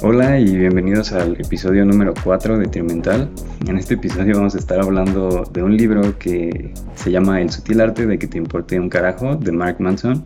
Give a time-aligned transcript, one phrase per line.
[0.00, 3.28] Hola y bienvenidos al episodio número 4 de Trimental.
[3.66, 7.80] En este episodio vamos a estar hablando de un libro que se llama El sutil
[7.80, 10.24] arte de que te importe un carajo de Mark Manson.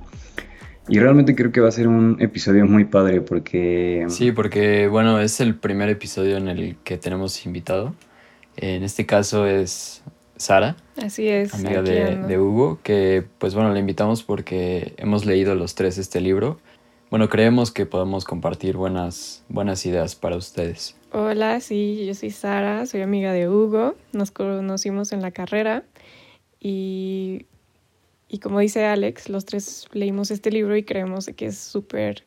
[0.88, 4.04] Y realmente creo que va a ser un episodio muy padre porque...
[4.10, 7.94] Sí, porque bueno, es el primer episodio en el que tenemos invitado.
[8.58, 10.02] En este caso es
[10.36, 10.76] Sara.
[11.02, 11.54] Así es.
[11.54, 16.20] Amiga de, de, Hugo, que pues bueno, la invitamos porque hemos leído los tres este
[16.20, 16.60] libro.
[17.12, 20.96] Bueno, creemos que podemos compartir buenas, buenas ideas para ustedes.
[21.12, 23.96] Hola, sí, yo soy Sara, soy amiga de Hugo.
[24.14, 25.84] Nos conocimos en la carrera
[26.58, 27.44] y,
[28.30, 32.24] y como dice Alex, los tres leímos este libro y creemos que es súper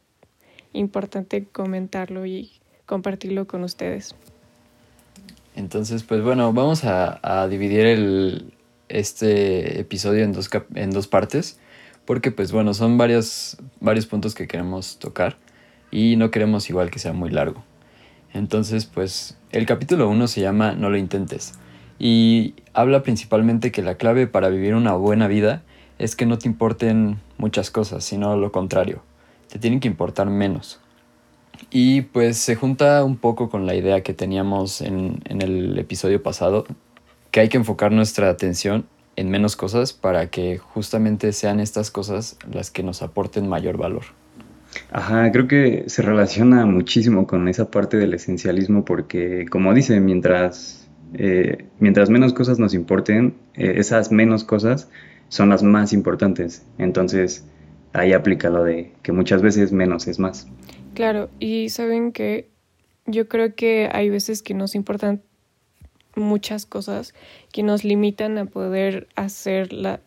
[0.71, 2.52] importante comentarlo y
[2.85, 4.13] compartirlo con ustedes.
[5.55, 8.54] Entonces, pues bueno, vamos a, dividir el,
[8.88, 11.57] este episodio en dos, en dos partes,
[12.05, 15.38] porque pues bueno, son varios, varios puntos que queremos tocar
[15.91, 17.63] y no queremos igual que sea muy largo.
[18.34, 21.54] Entonces, pues el capítulo 1 se llama No lo intentes
[21.98, 25.63] y habla principalmente que la clave para vivir una buena vida
[25.98, 29.01] es que no te importen muchas cosas, sino lo contrario,
[29.49, 30.79] te tienen que importar menos.
[31.70, 36.66] Y pues se junta un poco con la idea que teníamos en, el episodio pasado,
[37.32, 38.85] que hay que enfocar nuestra atención
[39.16, 44.04] en menos cosas para que justamente sean estas cosas las que nos aporten mayor valor.
[44.91, 50.90] Ajá, creo que se relaciona muchísimo con esa parte del esencialismo porque, como dice, mientras,
[51.13, 54.90] eh, mientras menos cosas nos importen, eh, esas menos cosas
[55.29, 56.66] son las más importantes.
[56.77, 57.46] Entonces,
[57.94, 60.48] ahí aplica lo de que muchas veces menos es más.
[60.94, 62.50] Claro, y saben que
[63.05, 65.22] yo creo que hay veces que nos importan
[66.16, 67.13] muchas cosas
[67.52, 70.00] que nos limitan a poder hacer la,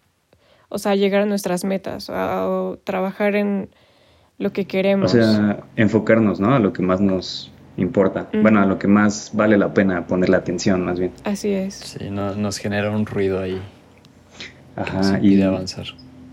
[0.68, 3.68] o sea, llegar a nuestras metas o, trabajar en
[4.38, 5.14] lo que queremos.
[5.14, 6.54] O sea, enfocarnos, ¿no?
[6.54, 8.28] A lo que más nos importa.
[8.32, 11.12] Bueno, a lo que más vale la pena poner la atención, más bien.
[11.24, 11.74] Así es.
[11.74, 13.60] Sí, no, nos genera un ruido ahí.
[14.76, 15.86] Ajá, y de avanzar.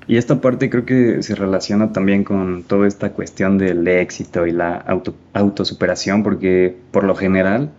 [0.08, 4.52] Y esta parte creo que se relaciona también con toda esta cuestión del éxito y
[4.52, 7.72] la auto, autosuperación, porque por lo general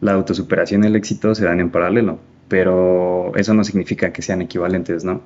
[0.00, 4.42] la autosuperación y el éxito se dan en paralelo, pero eso no significa que sean
[4.42, 5.22] equivalentes, ¿no?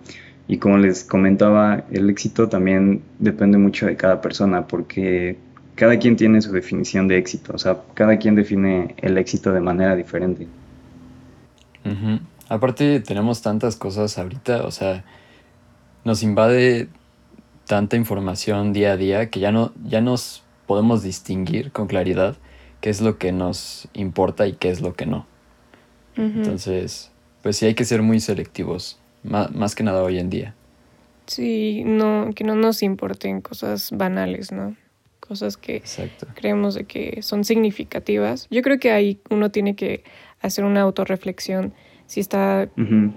[0.48, 5.36] Y como les comentaba, el éxito también depende mucho de cada persona, porque
[5.74, 9.60] cada quien tiene su definición de éxito, o sea, cada quien define el éxito de
[9.60, 10.46] manera diferente.
[12.48, 15.04] Aparte tenemos tantas cosas ahorita, o sea,
[16.04, 16.88] nos invade
[17.66, 22.36] tanta información día a día que ya no ya nos podemos distinguir con claridad
[22.82, 25.24] qué es lo que nos importa y qué es lo que no.
[26.16, 27.10] Entonces,
[27.42, 30.54] pues sí hay que ser muy selectivos, más, que nada hoy en día.
[31.26, 34.76] Sí, no, que no nos importen cosas banales, ¿no?
[35.20, 35.82] Cosas que
[36.34, 38.48] creemos de que son significativas.
[38.50, 40.04] Yo creo que ahí uno tiene que
[40.40, 41.72] hacer una autorreflexión
[42.06, 42.68] si está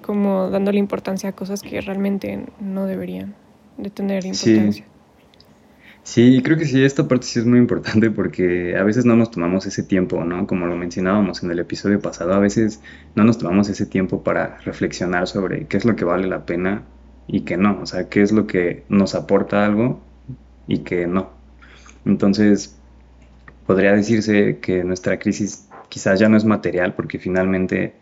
[0.04, 3.36] como dándole importancia a cosas que realmente no deberían
[3.78, 4.86] de tener importancia.
[4.86, 4.95] Sí.
[6.44, 9.66] Creo que sí, esta parte sí es muy importante porque a veces no nos tomamos
[9.66, 10.46] ese tiempo, ¿no?
[10.46, 12.80] Como lo mencionábamos en el episodio pasado, a veces
[13.16, 16.84] no nos tomamos ese tiempo para reflexionar sobre qué es lo que vale la pena
[17.28, 20.00] y qué no, o sea, qué es lo que nos aporta algo
[20.68, 21.32] y qué no.
[22.06, 22.78] Entonces,
[23.66, 27.96] podría decirse que nuestra crisis quizás ya no es material porque finalmente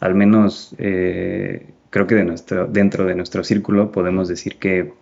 [0.00, 4.92] al menos eh, creo que de nuestro, dentro de nuestro círculo podemos decir que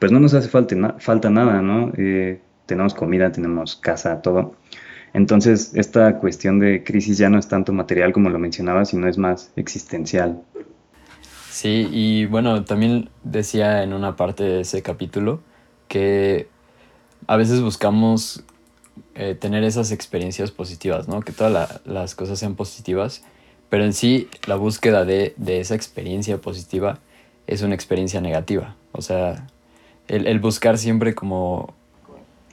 [0.00, 1.92] pues no nos hace falta, falta nada, ¿no?
[1.96, 4.56] Eh, tenemos comida, tenemos casa, todo.
[5.12, 9.16] Entonces, esta cuestión de crisis ya no es tanto material como lo mencionaba, sino es
[9.16, 10.42] más existencial.
[11.48, 15.40] Sí, y bueno, también decía en una parte de ese capítulo
[15.86, 16.48] que
[17.28, 18.42] a veces buscamos
[19.14, 21.20] eh, tener esas experiencias positivas, ¿no?
[21.20, 23.22] Que todas las cosas sean positivas
[23.70, 26.98] pero en sí, la búsqueda de, esa experiencia positiva
[27.46, 28.76] es una experiencia negativa.
[28.92, 29.46] O sea,
[30.10, 31.74] el, buscar siempre como,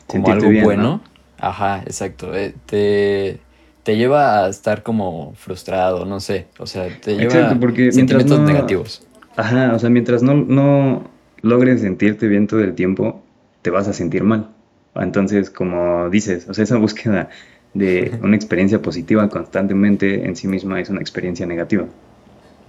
[0.06, 1.01] como algo bueno.
[1.39, 2.36] Ajá, exacto.
[2.36, 3.39] Eh, te,
[3.83, 6.48] te, lleva a estar como frustrado, no sé.
[6.59, 9.07] O sea, te lleva a porque sentimientos negativos.
[9.36, 11.09] Ajá, o sea, mientras no, no
[11.42, 13.21] logres sentirte bien todo el tiempo,
[13.62, 14.50] te vas a sentir mal.
[14.95, 17.30] Entonces, como dices, o sea, esa búsqueda
[17.74, 21.86] de una experiencia positiva constantemente en sí misma es una experiencia negativa.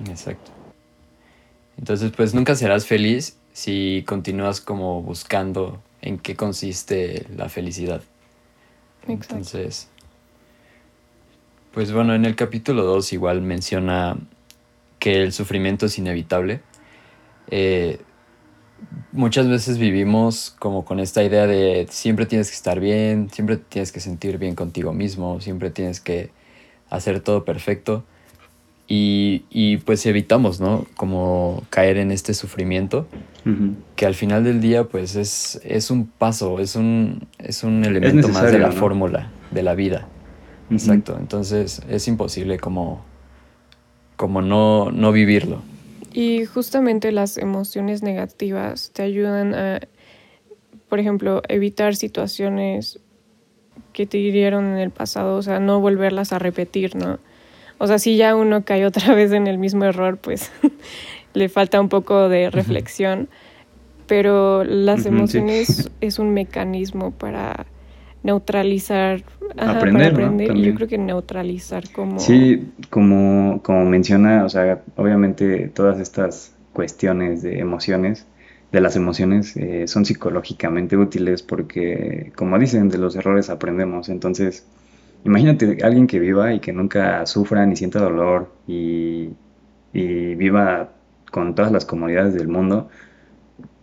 [0.09, 0.51] Exacto.
[1.79, 8.03] Entonces, pues nunca serás feliz si continúas como buscando en qué consiste la felicidad.
[9.03, 9.35] Exacto.
[9.35, 9.89] Entonces,
[11.73, 14.17] pues bueno, en el capítulo 2 igual menciona
[15.01, 16.61] que el sufrimiento es inevitable.
[17.51, 17.99] Eh,
[19.11, 23.91] muchas veces vivimos como con esta idea de siempre tienes que estar bien, siempre tienes
[23.91, 26.31] que sentir bien contigo mismo, siempre tienes que
[26.91, 28.05] hacer todo perfecto.
[28.91, 30.87] Y, pues evitamos, ¿no?
[30.97, 33.07] Como caer en este sufrimiento,
[33.97, 38.29] que al final del día pues es, es un paso, es un, es un elemento
[38.29, 40.09] más de la fórmula de la vida.
[40.71, 43.03] Exacto, entonces es imposible como,
[44.17, 45.63] como no, no vivirlo.
[46.13, 49.81] Y justamente las emociones negativas te ayudan a,
[50.89, 53.01] por ejemplo, evitar situaciones
[53.93, 57.19] que te hirieron en el pasado, o sea, no volverlas a repetir, ¿no?
[57.79, 60.51] O sea, si ya uno cae otra vez en el mismo error, pues
[61.35, 63.29] le falta un poco de reflexión,
[64.07, 67.67] pero las emociones es un mecanismo para
[68.23, 69.23] neutralizar,
[69.57, 70.57] aprender, aprender.
[70.57, 72.19] Y yo creo que neutralizar como...
[72.19, 78.27] Sí, como, como menciona, o sea, obviamente todas estas cuestiones de emociones,
[78.73, 84.09] de las emociones, eh, son psicológicamente útiles porque, como dicen, de los errores aprendemos.
[84.09, 84.67] Entonces,
[85.25, 89.31] imagínate alguien que viva y que nunca sufra ni sienta dolor y,
[89.93, 90.91] y viva
[91.31, 92.89] con todas las comodidades del mundo,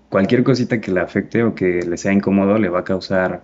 [0.10, 3.44] cualquier cosita que le afecte o que le sea incómodo le va a causar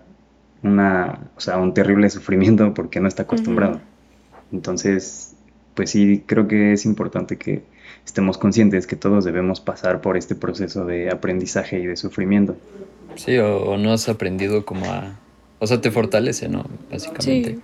[0.62, 3.80] una, o sea, un terrible sufrimiento porque no está acostumbrado.
[4.52, 5.34] Entonces,
[5.74, 7.62] pues sí, creo que es importante que
[8.04, 12.56] estemos conscientes que todos debemos pasar por este proceso de aprendizaje y de sufrimiento.
[13.16, 15.18] Sí, o, no has aprendido como a...
[15.58, 16.64] O sea, te fortalece, ¿no?
[16.90, 17.54] Básicamente.
[17.54, 17.60] Sí.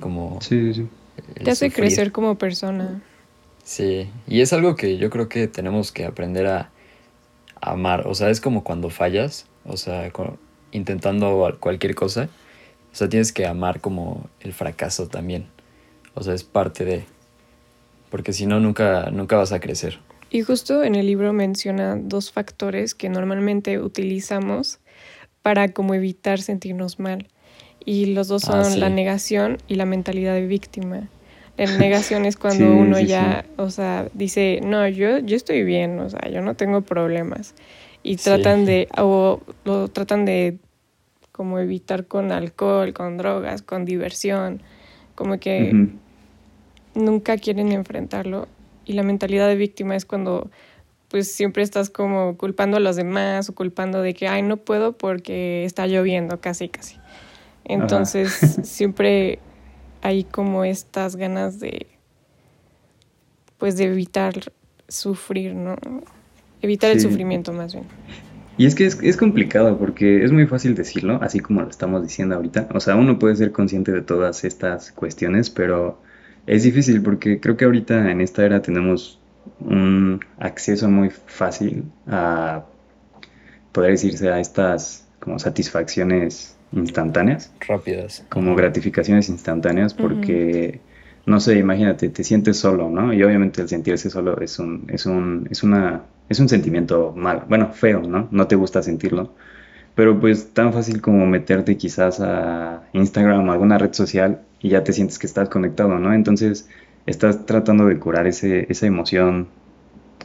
[0.00, 0.40] Como...
[0.40, 0.88] Sí, sí.
[1.42, 3.02] Te hace crecer como persona.
[3.62, 6.70] Sí, y es algo que yo creo que tenemos que aprender a,
[7.60, 8.06] a amar.
[8.06, 10.10] O sea, es como cuando fallas, o sea,
[10.72, 12.28] intentando cualquier cosa,
[12.92, 15.46] o sea, tienes que amar como el fracaso también.
[16.14, 17.04] O sea, es parte de...
[18.10, 20.00] Porque si no, nunca, nunca vas a crecer.
[20.30, 24.80] Y justo en el libro menciona dos factores que normalmente utilizamos
[25.42, 27.28] para como evitar sentirnos mal.
[27.84, 31.08] Y los dos ah, son la negación y la mentalidad de víctima.
[31.56, 36.08] La negación es cuando uno ya, o sea, dice, no, yo, yo estoy bien, o
[36.10, 37.54] sea, yo no tengo problemas
[38.02, 40.58] y tratan de, o lo tratan de
[41.32, 44.62] como evitar con alcohol, con drogas, con diversión,
[45.14, 45.88] como que
[46.94, 48.48] nunca quieren enfrentarlo.
[48.84, 50.50] Y la mentalidad de víctima es cuando
[51.08, 54.92] pues siempre estás como culpando a los demás o culpando de que, ay, no puedo
[54.92, 56.99] porque está lloviendo, casi, casi.
[57.64, 58.32] Entonces
[58.64, 59.38] siempre
[60.02, 61.86] hay como estas ganas de,
[63.58, 64.34] pues de evitar
[64.88, 65.76] sufrir, ¿no?
[66.62, 67.84] Evitar el sufrimiento más bien.
[68.58, 72.02] Y es que es, es, complicado porque es muy fácil decirlo, así como lo estamos
[72.02, 72.68] diciendo ahorita.
[72.74, 75.98] O sea, uno puede ser consciente de todas estas cuestiones, pero
[76.46, 79.18] es difícil porque creo que ahorita en esta era tenemos
[79.60, 82.64] un acceso muy fácil a
[83.72, 87.52] poder decirse a estas como satisfacciones instantáneas.
[87.60, 88.24] Rápidas.
[88.28, 90.80] Como gratificaciones instantáneas porque
[91.26, 93.12] no sé, imagínate, te sientes solo, ¿no?
[93.12, 97.44] Y obviamente el sentirse solo es un, es un, es una, es un sentimiento malo,
[97.48, 98.28] bueno, feo, ¿no?
[98.30, 99.34] No te gusta sentirlo.
[99.94, 104.84] Pero pues tan fácil como meterte quizás a Instagram o alguna red social y ya
[104.84, 106.14] te sientes que estás conectado, ¿no?
[106.14, 106.68] Entonces
[107.06, 109.48] estás tratando de curar ese, esa emoción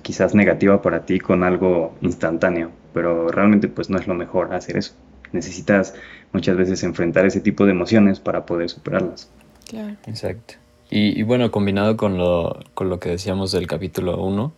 [0.01, 4.77] quizás negativa para ti con algo instantáneo, pero realmente pues no es lo mejor hacer
[4.77, 4.93] eso.
[5.33, 5.93] Necesitas
[6.31, 9.29] muchas veces enfrentar ese tipo de emociones para poder superarlas.
[9.67, 9.97] Claro.
[10.07, 10.55] Exacto.
[10.89, 14.53] Y, bueno, combinado con lo, con lo que decíamos del capítulo 1,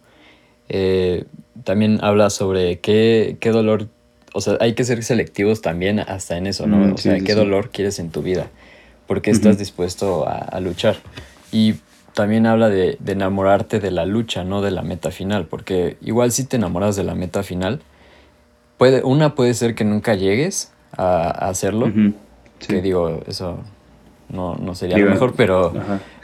[0.69, 1.25] eh,
[1.63, 3.87] también habla sobre qué, qué dolor,
[4.33, 6.77] o sea, hay que ser selectivos también hasta en eso, ¿no?
[6.77, 8.51] Mm, o sea, qué dolor quieres en tu vida,
[9.07, 10.97] porque estás dispuesto a, luchar.
[11.51, 11.75] Y
[12.13, 16.43] también habla de, enamorarte de la lucha, no de la meta final, porque igual si
[16.43, 17.79] te enamoras de la meta final,
[18.77, 21.91] puede, una puede ser que nunca llegues a, hacerlo,
[22.59, 23.59] que digo, eso
[24.29, 25.73] no, no sería lo mejor, pero,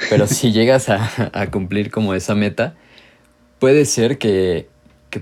[0.10, 2.76] pero si llegas a, cumplir como esa meta,
[3.60, 4.68] puede ser que,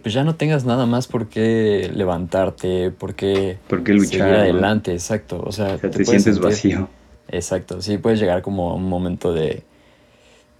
[0.01, 5.41] pues ya no tengas nada más por qué levantarte, por qué, luchar, seguir adelante, exacto.
[5.43, 6.89] O sea, te, sientes vacío.
[7.27, 9.63] Exacto, sí, puedes llegar como a un momento de,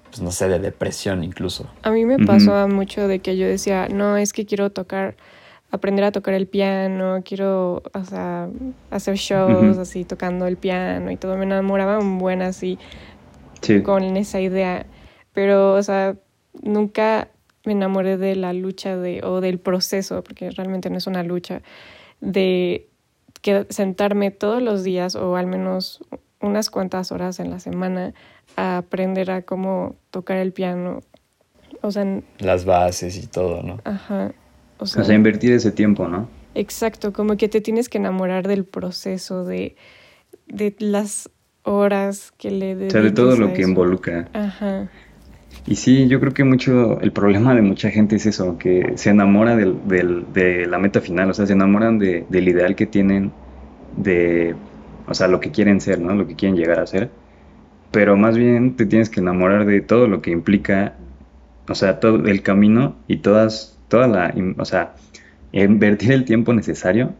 [0.09, 1.69] pues no sé, de depresión incluso.
[1.83, 5.15] A mí me pasó mucho de que yo decía, no, es que quiero tocar
[5.71, 8.49] aprender a tocar el piano, quiero o sea,
[8.89, 11.37] hacer shows así tocando el piano y todo.
[11.37, 12.77] Me enamoraba un buen así
[13.83, 14.85] con esa idea.
[15.33, 16.15] Pero, o sea,
[16.61, 17.29] nunca
[17.65, 21.61] me enamoré de la lucha de, o del proceso, porque realmente no es una lucha,
[22.19, 22.89] de
[23.41, 26.03] que sentarme todos los días o al menos
[26.41, 28.13] unas cuantas horas en la semana
[28.55, 31.01] a aprender a cómo tocar el piano.
[31.81, 32.05] O sea,
[32.39, 33.79] las bases y todo, ¿no?
[33.85, 34.33] Ajá.
[34.81, 36.27] O sea, invertir ese tiempo, ¿no?
[36.55, 39.75] Exacto, como que te tienes que enamorar del proceso, de,
[40.47, 41.29] de las
[41.63, 44.27] horas que le O sea, de todo lo que involucra.
[44.33, 44.89] Ajá.
[45.67, 49.11] Y sí, yo creo que mucho, el problema de mucha gente es eso, que se
[49.11, 52.87] enamora del, del, de la meta final, o sea, se enamoran de, del ideal que
[52.87, 53.31] tienen,
[53.95, 54.55] de,
[55.07, 56.15] o sea, lo que quieren ser, ¿no?
[56.15, 57.11] Lo que quieren llegar a ser.
[57.91, 60.95] Pero más bien te tienes que enamorar de todo lo que implica,
[61.69, 64.93] o sea, todo el camino y todas, toda la, o sea,
[65.51, 67.13] invertir el tiempo necesario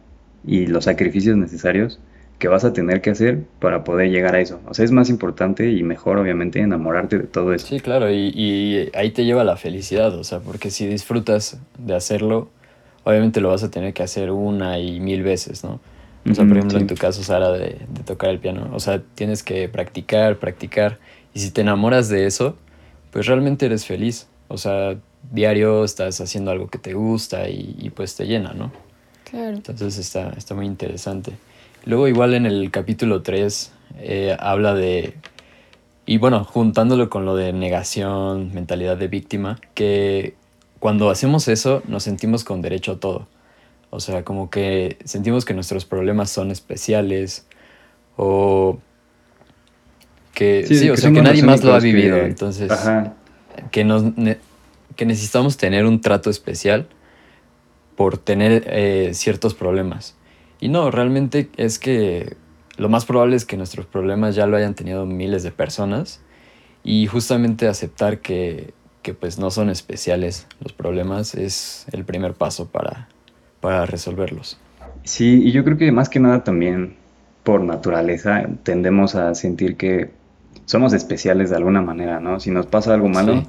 [0.44, 2.00] y los sacrificios necesarios
[2.38, 4.58] que vas a tener que hacer para poder llegar a eso.
[4.66, 7.66] O sea, es más importante y mejor, obviamente, enamorarte de todo eso.
[7.66, 12.48] Sí, claro, y, ahí te lleva la felicidad, o sea, porque si disfrutas de hacerlo,
[13.04, 15.78] obviamente lo vas a tener que hacer una y mil veces, ¿no?
[16.28, 18.70] O sea, por ejemplo, en tu caso, Sara, de, de tocar el piano.
[18.72, 20.98] O sea, tienes que practicar, practicar.
[21.34, 22.56] Y si te enamoras de eso,
[23.10, 24.28] pues realmente eres feliz.
[24.46, 24.96] O sea,
[25.30, 28.72] diario estás haciendo algo que te gusta y, y pues te llena, ¿no?
[29.24, 29.56] Claro.
[29.56, 31.32] Entonces está, está muy interesante.
[31.84, 35.14] Luego igual en el capítulo 3 eh, habla de,
[36.06, 40.34] y bueno, juntándolo con lo de negación, mentalidad de víctima, que
[40.78, 43.28] cuando hacemos eso nos sentimos con derecho a todo.
[43.90, 47.46] O sea, como que sentimos que nuestros problemas son especiales
[48.16, 48.78] o
[50.34, 52.16] que sí, o sea, que nadie más lo ha vivido.
[52.16, 52.72] Entonces,
[53.70, 54.04] que, nos,
[54.96, 56.88] que necesitamos tener un trato especial
[57.96, 60.16] por tener eh, ciertos problemas.
[60.60, 62.36] Y no, realmente es que
[62.76, 66.20] lo más probable es que nuestros problemas ya lo hayan tenido miles de personas
[66.84, 68.74] y justamente aceptar que,
[69.20, 73.08] pues no son especiales los problemas es el primer paso para,
[73.60, 74.58] para resolverlos.
[75.04, 76.96] Sí, y yo creo que más que nada también
[77.42, 80.10] por naturaleza tendemos a sentir que
[80.64, 82.38] somos especiales de alguna manera, ¿no?
[82.38, 83.42] Si nos pasa algo malo,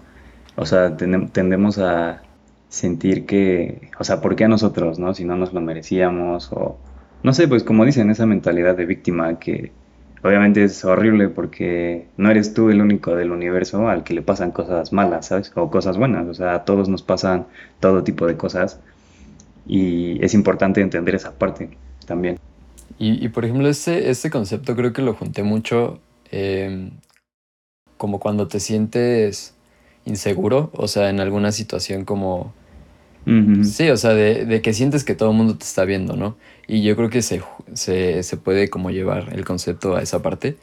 [0.55, 2.21] o sea, tendemos a
[2.69, 5.13] sentir que, o sea, ¿por qué a nosotros, no?
[5.13, 6.77] Si no nos lo merecíamos o
[7.23, 9.71] no sé, pues como dicen, esa mentalidad de víctima que
[10.23, 14.51] obviamente es horrible porque no eres tú el único del universo al que le pasan
[14.51, 15.51] cosas malas, ¿sabes?
[15.55, 17.45] O cosas buenas, o sea, a todos nos pasan
[17.79, 18.79] todo tipo de cosas
[19.65, 21.69] y es importante entender esa parte
[22.05, 22.39] también.
[22.99, 25.99] Y, por ejemplo, este, este concepto creo que lo junté mucho
[26.31, 26.91] em,
[27.97, 29.55] como cuando te sientes
[30.05, 32.53] inseguro, o sea, en alguna situación como
[33.25, 36.35] Sí, o sea, de, que sientes que todo el mundo te está viendo, ¿no?
[36.67, 37.41] Y yo creo que se,
[37.73, 40.57] se, puede como llevar el concepto a esa parte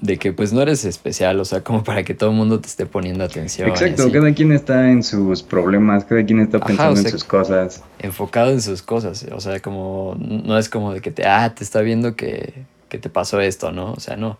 [0.00, 2.66] de que pues no eres especial, o sea, como para que todo el mundo te
[2.66, 3.70] esté poniendo atención.
[3.70, 7.82] Exacto, cada quien está en sus problemas, cada quien está pensando en sus cosas.
[8.00, 11.64] Enfocado en sus cosas, o sea, como no es como de que te, ah, te
[11.64, 12.52] está viendo que,
[12.90, 13.92] que te pasó esto, ¿no?
[13.92, 14.38] O sea, no,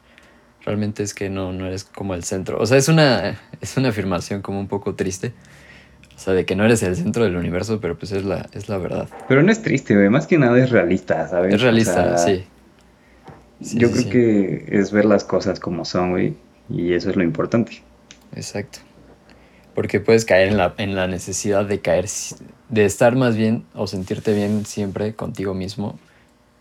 [0.64, 2.58] realmente es que no, no eres como el centro.
[2.60, 5.32] O sea, es una, es una afirmación como un poco triste,
[6.14, 8.68] o sea, de que no eres el centro del universo, pero pues es la, es
[8.68, 9.08] la verdad.
[9.28, 10.08] Pero no es triste, güey.
[10.08, 11.54] Más que nada es realista, ¿sabes?
[11.54, 12.44] Es realista, sí.
[13.60, 16.34] Yo creo que es ver las cosas como son, güey.
[16.68, 17.82] Y eso es lo importante.
[18.34, 18.80] Exacto.
[19.74, 22.06] Porque puedes caer en la, en la necesidad de caer,
[22.68, 25.98] de estar más bien o sentirte bien siempre contigo mismo.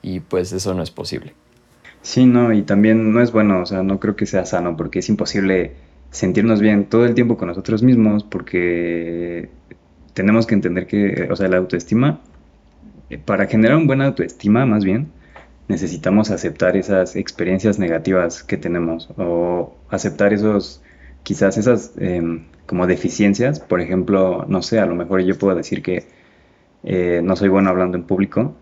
[0.01, 1.34] Y pues eso no es posible.
[2.01, 5.00] Sí, no, y también no es bueno, o sea, no creo que sea sano porque
[5.00, 5.75] es imposible
[6.10, 9.50] sentirnos bien todo el tiempo con nosotros mismos porque
[10.13, 12.22] tenemos que entender que, o sea, la autoestima,
[13.10, 15.12] eh, para generar una buena autoestima más bien,
[15.67, 20.81] necesitamos aceptar esas experiencias negativas que tenemos o aceptar esos,
[21.24, 23.60] quizás esas em, como deficiencias.
[23.60, 26.05] Por ejemplo, no sé, a lo mejor yo puedo decir que
[26.84, 28.55] eh, no soy bueno hablando en público,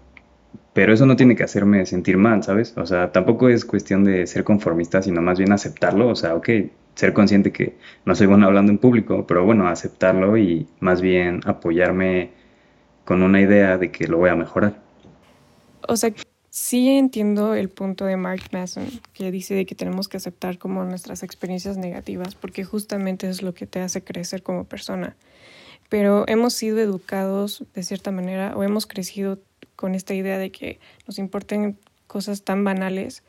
[0.73, 2.77] pero eso no tiene que hacerme sentir mal, ¿sabes?
[2.77, 6.09] O sea, tampoco es cuestión de ser conformista, sino más bien aceptarlo.
[6.09, 6.49] O sea, ok,
[6.95, 11.41] ser consciente que no soy bueno hablando en público, pero bueno, aceptarlo y más bien
[11.45, 12.31] apoyarme
[13.05, 14.79] con una idea de que lo voy a mejorar.
[15.87, 16.13] O sea,
[16.49, 20.83] sí entiendo el punto de Mark Mason, que dice de que tenemos que aceptar como
[20.83, 25.15] nuestras experiencias negativas, porque justamente es lo que te hace crecer como persona.
[25.89, 29.39] Pero hemos sido educados de cierta manera o hemos crecido
[29.79, 33.23] con esta idea de que nos importen cosas tan banales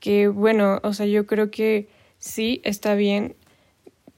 [0.00, 3.36] que, bueno, o sea, yo creo que sí, está bien.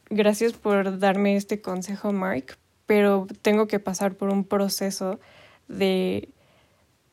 [0.09, 5.21] Gracias por darme este consejo, Mark, pero tengo que pasar por un proceso
[5.69, 6.31] de,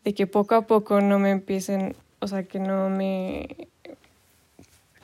[0.04, 3.68] de que poco a poco no me empiecen, o sea, que no me...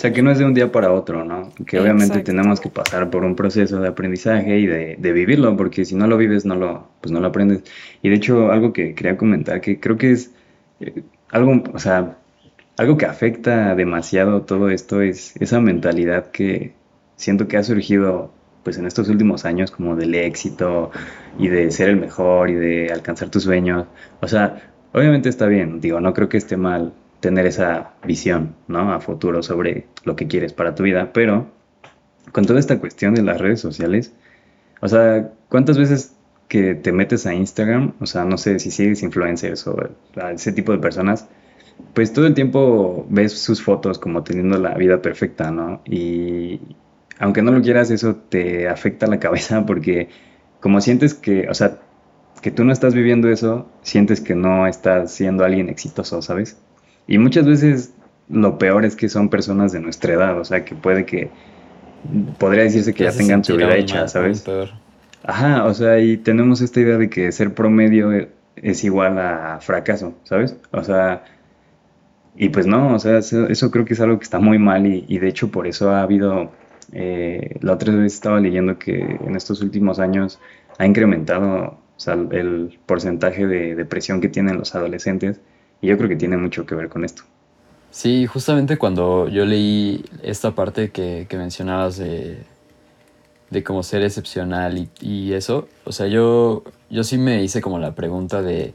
[0.03, 1.49] O sea, que no es de un día para otro, ¿no?
[1.65, 5.85] Que obviamente tenemos que pasar por un proceso de aprendizaje y de, de, vivirlo, porque
[5.85, 7.63] si no lo vives, no lo, pues no lo aprendes.
[8.01, 10.33] Y de hecho, algo que quería comentar, que creo que es
[10.81, 12.17] eh, algo, o sea,
[12.75, 16.73] algo que afecta demasiado todo esto es esa mentalidad que
[17.15, 18.33] siento que ha surgido
[18.63, 20.91] pues en estos últimos años como del éxito
[21.39, 23.85] y de ser el mejor y de alcanzar tus sueños.
[24.19, 26.91] O sea, obviamente está bien, digo, no creo que esté mal
[27.23, 28.93] tener esa visión, ¿no?
[28.93, 31.47] A futuro sobre lo que quieres para tu vida, pero
[32.33, 34.13] con toda esta cuestión de las redes sociales,
[34.81, 36.17] o sea, ¿cuántas veces
[36.49, 39.77] que te metes a Instagram, o sea, no sé si sigues influencers o
[40.33, 41.29] ese tipo de personas,
[41.93, 45.81] pues todo el tiempo ves sus fotos como teniendo la vida perfecta, ¿no?
[45.85, 46.59] Y
[47.19, 50.09] aunque no lo quieras, eso te afecta la cabeza porque
[50.59, 51.79] como sientes que, o sea,
[52.41, 56.57] que tú no estás viviendo eso, sientes que no estás siendo alguien exitoso, ¿sabes?
[57.07, 57.93] Y muchas veces
[58.29, 61.29] lo peor es que son personas de nuestra edad, o sea, que puede que,
[62.37, 64.43] podría decirse que ya tengan su vida hecha, ¿sabes?
[65.23, 68.11] Ajá, o sea, y tenemos esta idea de que ser promedio
[68.55, 70.57] es igual a fracaso, ¿sabes?
[70.71, 71.23] O sea,
[72.35, 75.05] y pues no, o sea, eso, creo que es algo que está muy mal y,
[75.07, 76.51] y de hecho por eso ha habido,
[76.91, 80.39] eh, la otra vez estaba leyendo que en estos últimos años
[80.77, 81.77] ha incrementado
[82.31, 85.39] el porcentaje de depresión que tienen los adolescentes
[85.83, 87.23] y yo creo que tiene mucho que ver con esto.
[87.91, 92.37] Sí, justamente cuando yo leí esta parte que, que mencionabas de,
[93.49, 97.79] de cómo ser excepcional y, y, eso, o sea, yo, yo sí me hice como
[97.79, 98.73] la pregunta de,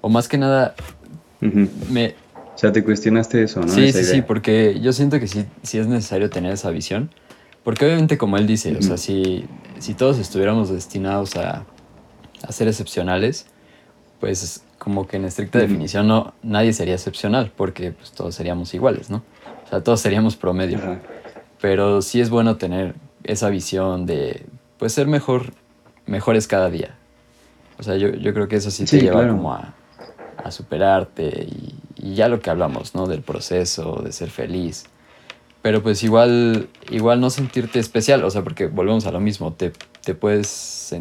[0.00, 0.74] o más que nada,
[1.40, 2.16] me...
[2.54, 3.68] O sea, te cuestionaste eso, ¿no?
[3.68, 7.10] Sí, sí, sí, porque yo siento que sí, sí es necesario tener esa visión,
[7.62, 9.46] porque obviamente como él dice, o sea, si,
[9.78, 11.64] si todos estuviéramos destinados a,
[12.42, 13.46] a ser excepcionales,
[14.20, 19.10] pues como que en estricta definición no, nadie sería excepcional, porque pues, todos seríamos iguales,
[19.10, 19.22] ¿no?
[19.64, 20.78] O sea, todos seríamos promedio.
[21.60, 22.94] Pero sí es bueno tener
[23.24, 24.46] esa visión de,
[24.78, 25.52] pues, ser mejor,
[26.06, 26.94] mejores cada día.
[27.78, 29.74] O sea, yo, yo creo que eso sí te lleva como a,
[30.36, 33.06] a superarte y, y, ya lo que hablamos, ¿no?
[33.06, 34.84] Del proceso, de ser feliz.
[35.62, 39.72] Pero pues igual, igual no sentirte especial, o sea, porque volvemos a lo mismo, te,
[40.04, 40.94] te puedes,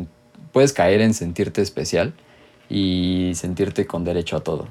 [0.52, 2.14] puedes caer en sentirte especial
[2.70, 4.68] y sentirte con derecho a todo,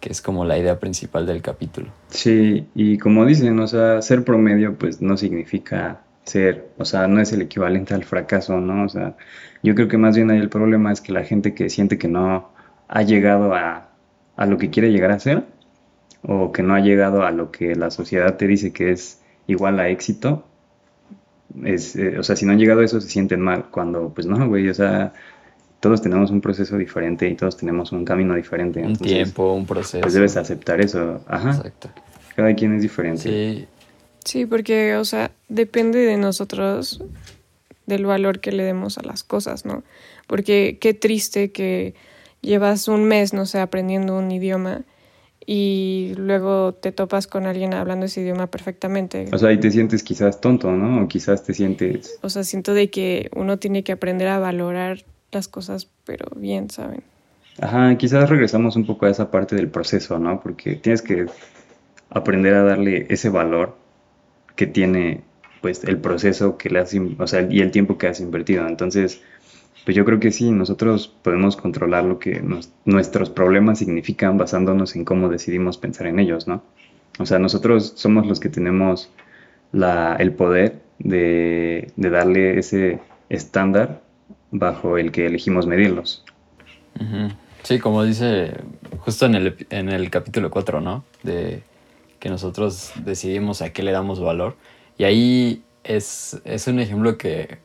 [0.00, 1.88] que es como la idea principal del capítulo.
[2.08, 7.20] Sí, y como dicen, o sea, ser promedio pues no significa ser, o sea, no
[7.20, 8.84] es el equivalente al fracaso, ¿no?
[8.84, 9.16] O sea,
[9.62, 12.08] yo creo que más bien ahí el problema es que la gente que siente que
[12.08, 12.50] no
[12.88, 13.90] ha llegado a,
[14.36, 15.44] a lo que quiere llegar a ser,
[16.26, 19.78] o que no ha llegado a lo que la sociedad te dice que es igual
[19.78, 20.44] a éxito,
[21.62, 24.26] es, eh, o sea, si no han llegado a eso se sienten mal, cuando pues
[24.26, 25.12] no, güey, o sea,
[25.84, 28.80] todos tenemos un proceso diferente y todos tenemos un camino diferente.
[28.80, 30.00] Un tiempo, un proceso.
[30.00, 31.20] Pues debes aceptar eso.
[31.28, 31.50] Ajá.
[31.50, 31.90] Exacto.
[32.34, 33.22] Cada quien es diferente.
[33.22, 33.66] Sí.
[34.24, 37.04] Sí, porque, o sea, depende de nosotros
[37.84, 39.84] del valor que le demos a las cosas, ¿no?
[40.26, 41.92] Porque qué triste que
[42.40, 44.84] llevas un mes, no sé, aprendiendo un idioma
[45.44, 49.26] y luego te topas con alguien hablando ese idioma perfectamente.
[49.34, 51.04] O sea, y te sientes quizás tonto, ¿no?
[51.04, 52.18] O quizás te sientes...
[52.22, 56.70] O sea, siento de que uno tiene que aprender a valorar las cosas, pero bien,
[56.70, 57.02] ¿saben?
[57.60, 60.40] Ajá, quizás regresamos un poco a esa parte del proceso, ¿no?
[60.40, 61.26] Porque tienes que
[62.10, 63.76] aprender a darle ese valor
[64.56, 65.22] que tiene
[65.60, 68.66] pues el proceso que le has, o sea, y el tiempo que has invertido.
[68.66, 69.22] Entonces,
[69.84, 72.42] pues yo creo que sí, nosotros podemos controlar lo que
[72.84, 76.62] nuestros problemas significan basándonos en cómo decidimos pensar en ellos, ¿no?
[77.18, 79.10] O sea, nosotros somos los que tenemos
[79.72, 84.03] la, el poder de, de darle ese estándar
[84.54, 86.24] bajo el que elegimos medirlos.
[87.64, 88.52] Sí, como dice
[89.00, 91.04] justo en el, en el capítulo 4, ¿no?
[91.22, 91.62] De
[92.20, 94.56] que nosotros decidimos a qué le damos valor.
[94.96, 97.58] Y ahí es, es un ejemplo que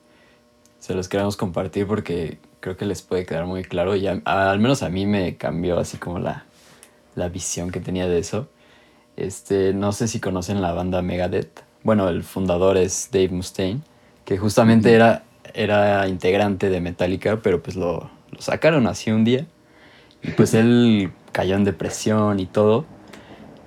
[0.80, 4.84] se los queremos compartir porque creo que les puede quedar muy claro y al menos
[4.84, 6.46] a mí me cambió así como la,
[7.16, 8.50] la visión que tenía de eso.
[9.16, 11.62] Este, no sé si conocen la banda Megadeth.
[11.84, 13.82] Bueno, el fundador es Dave Mustaine,
[14.26, 19.46] que justamente era era integrante de Metallica, pero pues lo, lo sacaron así un día.
[20.24, 22.86] Y pues él cayó en depresión y todo.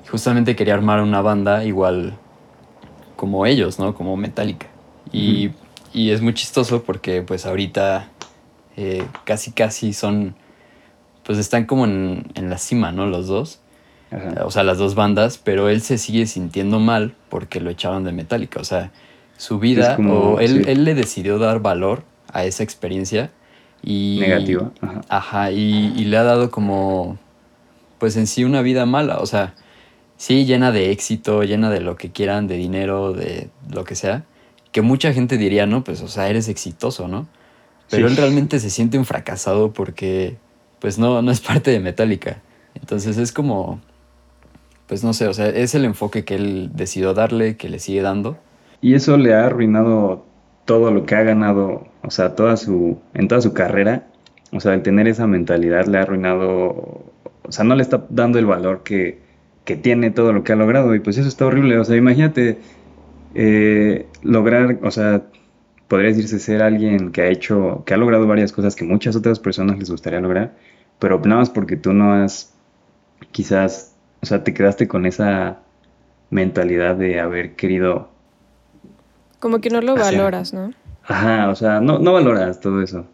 [0.04, 2.18] Y justamente quería armar una banda igual
[3.16, 3.94] como ellos, ¿no?
[3.94, 4.66] Como Metallica.
[5.12, 5.50] Y,
[5.92, 8.08] y es muy chistoso porque pues ahorita
[8.76, 10.34] eh, casi casi son,
[11.22, 13.06] pues están como en, en la cima, ¿no?
[13.06, 13.60] Los dos.
[14.44, 18.12] O sea, las dos bandas, pero él se sigue sintiendo mal porque lo echaron de
[18.12, 18.60] Metallica.
[18.60, 18.92] O sea,
[19.42, 23.32] su vida o él, él, le decidió dar valor a esa experiencia
[23.82, 24.70] y negativa
[25.08, 27.18] ajá, y, y, le ha dado como
[27.98, 29.54] pues en sí una vida mala o sea
[30.16, 34.22] sí llena de éxito llena de lo que quieran de dinero de lo que sea
[34.70, 37.26] que mucha gente diría no pues o sea eres exitoso no
[37.90, 40.36] pero él realmente se siente un fracasado porque
[40.78, 42.40] pues no no es parte de Metallica.
[42.74, 43.80] Entonces es como
[44.86, 48.02] pues no sé o sea es el enfoque que él decidió darle que le sigue
[48.02, 48.38] dando
[48.82, 50.26] y eso le ha arruinado
[50.66, 54.08] todo lo que ha ganado, o sea, toda su, en toda su carrera,
[54.52, 56.42] o sea, el tener esa mentalidad le ha arruinado,
[57.42, 59.20] o sea, no le está dando el valor que,
[59.64, 62.58] que tiene todo lo que ha logrado y pues eso está horrible, o sea, imagínate
[63.34, 65.22] eh, lograr, o sea,
[65.88, 69.38] podría decirse ser alguien que ha hecho, que ha logrado varias cosas que muchas otras
[69.38, 70.56] personas les gustaría lograr,
[70.98, 72.54] pero nada más porque tú no has,
[73.30, 75.60] quizás, o sea, te quedaste con esa
[76.30, 78.11] mentalidad de haber querido...
[79.42, 80.72] Como que no lo valoras, ¿no?
[81.02, 83.04] Ajá, o sea, no, no valoras todo eso.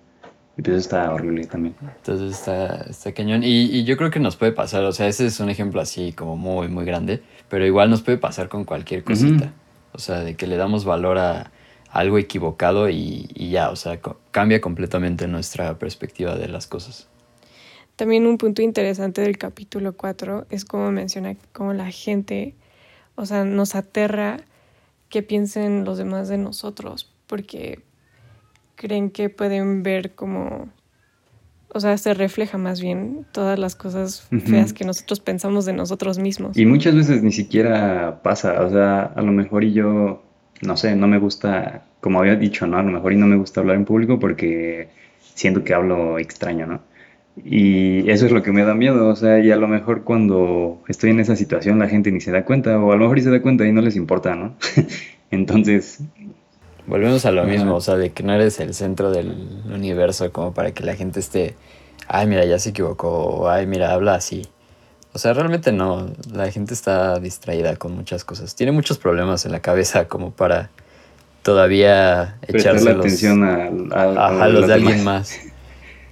[0.58, 1.74] Y pues eso está horrible también.
[1.80, 3.42] Entonces está, está cañón.
[3.42, 6.12] Y, y, yo creo que nos puede pasar, o sea, ese es un ejemplo así
[6.12, 9.54] como muy, muy grande, pero igual nos puede pasar con cualquier cosita.
[9.92, 11.50] O sea, de que le damos valor a
[11.90, 13.98] algo equivocado y, y ya, o sea,
[14.30, 17.08] cambia completamente nuestra perspectiva de las cosas.
[17.96, 22.54] También un punto interesante del capítulo 4 es como menciona cómo la gente,
[23.14, 24.42] o sea, nos aterra
[25.08, 27.80] que piensen los demás de nosotros, porque
[28.74, 30.68] creen que pueden ver como,
[31.72, 36.18] o sea, se refleja más bien todas las cosas feas que nosotros pensamos de nosotros
[36.18, 36.56] mismos.
[36.56, 40.22] Y muchas veces ni siquiera pasa, o sea, a lo mejor y yo,
[40.62, 42.78] no sé, no me gusta, como había dicho, ¿no?
[42.78, 44.88] A lo mejor y no me gusta hablar en público porque
[45.34, 46.80] siento que hablo extraño, ¿no?
[47.44, 50.80] Y eso es lo que me da miedo, o sea, y a lo mejor cuando
[50.88, 53.22] estoy en esa situación la gente ni se da cuenta, o a lo mejor y
[53.22, 54.54] se da cuenta y no les importa, ¿no?
[55.30, 56.00] Entonces...
[56.86, 59.34] Volvemos a lo mismo, o sea, de que no eres el centro del
[59.72, 61.54] universo como para que la gente esté,
[62.06, 64.46] ay, mira, ya se equivocó, o ay, mira, habla así.
[65.12, 68.54] O sea, realmente no, la gente está distraída con muchas cosas.
[68.54, 70.70] Tiene muchos problemas en la cabeza como para
[71.42, 75.34] todavía echarse atención a, los de alguien más.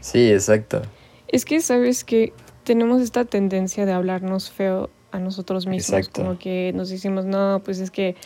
[0.00, 0.82] Sí, exacto.
[1.28, 2.32] Es que sabes que
[2.64, 7.78] tenemos esta tendencia de hablarnos feo a nosotros mismos, como que nos decimos, no, pues
[7.78, 8.16] es que,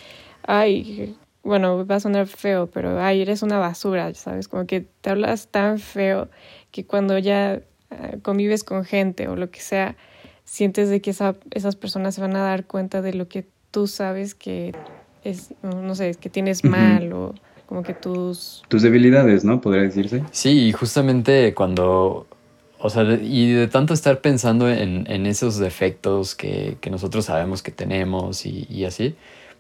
[0.43, 4.49] ay, bueno, va a sonar feo, pero ay, eres una basura, ¿sabes?
[4.49, 6.29] Como que te hablas tan feo
[6.71, 9.97] que cuando ya eh, convives con gente o lo que sea,
[10.45, 13.87] sientes de que esa, esas personas se van a dar cuenta de lo que tú
[13.87, 14.75] sabes que
[15.23, 17.35] es, no sé, que tienes mal o
[17.67, 18.63] como que tus...
[18.69, 19.61] Tus debilidades, ¿no?
[19.61, 20.25] Podría decirse.
[20.33, 22.27] Sí, y justamente cuando
[22.83, 27.63] o sea, y de tanto estar pensando en, en esos defectos que, que, nosotros sabemos
[27.63, 29.15] que tenemos y, y, así,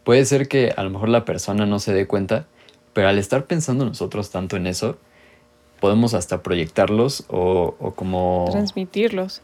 [0.04, 2.46] puede ser que a lo mejor la persona no se dé cuenta,
[2.94, 4.96] pero al estar pensando nosotros tanto en eso,
[5.80, 8.48] podemos hasta proyectarlos o, o como...
[8.50, 9.42] Transmitirlos.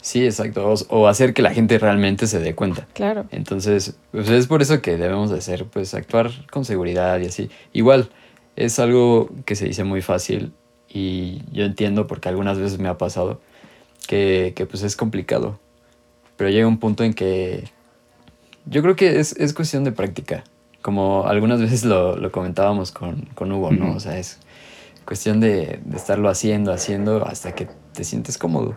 [0.00, 0.68] Sí, exacto.
[0.68, 2.88] O, o, hacer que la gente realmente se dé cuenta.
[2.94, 3.26] Claro.
[3.30, 7.50] Entonces, pues es por eso que debemos de hacer, pues actuar con seguridad y así.
[7.72, 8.10] Igual,
[8.56, 10.52] es algo que se dice muy fácil
[10.92, 13.40] y yo entiendo porque algunas veces me ha pasado
[14.06, 15.58] que, que, pues es complicado.
[16.36, 17.64] Pero llega un punto en que
[18.66, 20.44] yo creo que es, es cuestión de práctica.
[20.82, 23.94] Como algunas veces lo, lo comentábamos con, con Hugo, ¿no?
[23.94, 24.38] O sea, es
[25.06, 28.76] cuestión de, de, estarlo haciendo, haciendo hasta que te sientes cómodo.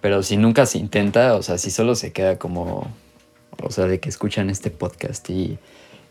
[0.00, 2.90] Pero si nunca se intenta, o sea, si solo se queda como,
[3.62, 5.58] o sea, de que escuchan este podcast y,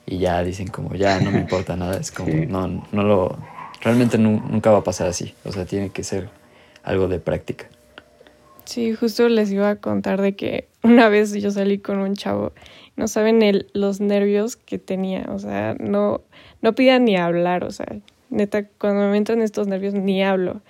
[0.06, 2.46] y ya dicen como, ya no me importa nada, es como, sí.
[2.48, 3.38] no, no lo,
[3.86, 5.36] realmente nunca va a pasar así.
[5.46, 6.30] O sea, tiene que ser
[6.84, 7.70] algo de práctica.
[8.66, 12.52] Sí, justo les iba a contar de que una vez yo salí con un chavo,
[12.98, 16.22] no saben el, los nervios que tenía, o sea, no,
[16.62, 17.86] no pida ni hablar, o sea,
[18.32, 20.62] neta, cuando me entran estos nervios ni hablo.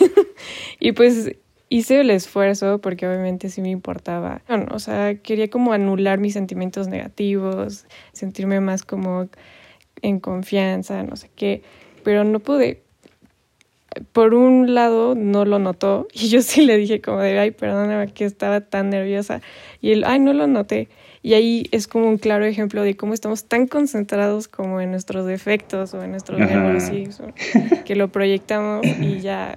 [0.80, 1.30] y pues
[1.68, 6.88] hice el esfuerzo porque obviamente sí me importaba, o sea, quería como anular mis sentimientos
[6.88, 9.28] negativos, sentirme más como
[10.02, 11.62] en confianza, no sé qué
[12.04, 12.82] pero no pude.
[14.12, 18.12] Por un lado no lo notó y yo sí le dije como de, ay, perdóname
[18.12, 19.40] que estaba tan nerviosa.
[19.80, 20.88] Y él, ay, no lo noté.
[21.22, 25.24] Y ahí es como un claro ejemplo de cómo estamos tan concentrados como en nuestros
[25.26, 26.90] defectos o en nuestros nervios
[27.86, 29.56] que lo proyectamos y ya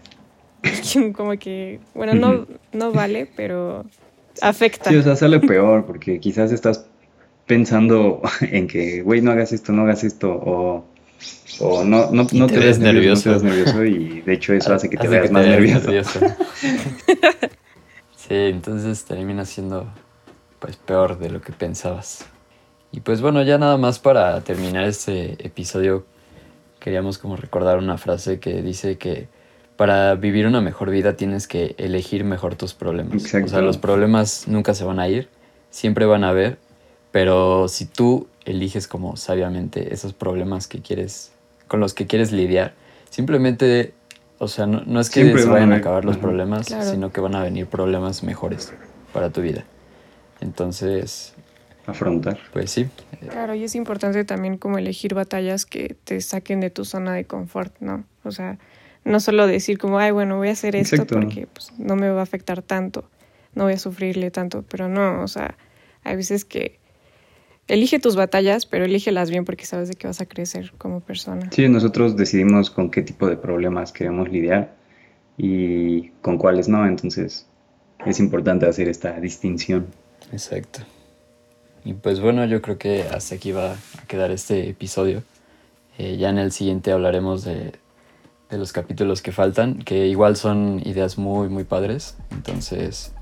[1.14, 3.86] como que, bueno, no, no vale, pero
[4.42, 4.90] afecta.
[4.90, 6.86] Sí, o sea, sale peor porque quizás estás
[7.46, 10.86] pensando en que, güey, no hagas esto, no hagas esto, o
[11.60, 13.32] o no, no, no te, ves nervioso.
[13.32, 16.20] No te nervioso y de hecho eso hace que te veas más nervioso.
[18.16, 19.88] sí, entonces termina siendo
[20.60, 22.26] pues peor de lo que pensabas.
[22.92, 26.06] Y pues bueno, ya nada más para terminar este episodio
[26.80, 29.28] queríamos como recordar una frase que dice que
[29.76, 33.24] para vivir una mejor vida tienes que elegir mejor tus problemas.
[33.24, 33.48] Exacto.
[33.48, 35.30] O sea, los problemas nunca se van a ir,
[35.70, 36.58] siempre van a haber,
[37.12, 41.32] pero si tú eliges como sabiamente esos problemas que quieres,
[41.68, 42.74] con los que quieres lidiar.
[43.10, 43.94] Simplemente,
[44.40, 46.90] o sea, no, no es que Siempre se vayan a acabar los problemas, claro.
[46.90, 48.74] sino que van a venir problemas mejores
[49.14, 49.66] para tu vida.
[50.42, 51.34] Entonces,
[51.86, 52.40] afrontar.
[52.54, 52.88] Pues sí.
[53.30, 57.26] Claro, y es importante también como elegir batallas que te saquen de tu zona de
[57.26, 58.06] confort, ¿no?
[58.24, 58.60] O sea,
[59.04, 62.20] no solo decir como, ay, bueno, voy a hacer esto porque pues, no me va
[62.20, 63.10] a afectar tanto,
[63.56, 65.58] no voy a sufrirle tanto, pero no, o sea,
[66.04, 66.80] hay veces que
[67.68, 71.50] elige tus batallas, pero elígelas bien porque sabes de que vas a crecer como persona.
[71.52, 74.76] Sí, nosotros decidimos con qué tipo de problemas queremos lidiar
[75.38, 77.48] y con cuáles no, entonces
[78.06, 79.88] es importante hacer esta distinción.
[80.32, 80.82] Exacto.
[81.84, 85.24] Y pues bueno, yo creo que hasta aquí va a quedar este episodio.
[85.98, 87.74] Eh, ya en el siguiente hablaremos de,
[88.50, 92.18] de los capítulos que faltan, que igual son ideas muy, muy padres.
[92.32, 93.14] Entonces,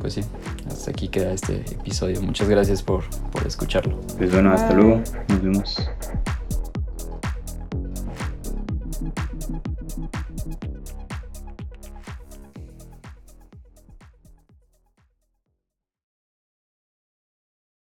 [0.00, 0.20] pues sí,
[0.66, 2.20] hasta aquí queda este episodio.
[2.22, 4.00] Muchas gracias por, por escucharlo.
[4.16, 5.02] Pues bueno, hasta luego.
[5.28, 5.76] Nos vemos.